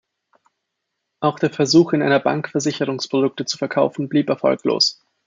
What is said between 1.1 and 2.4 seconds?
Auch der Versuch, in einer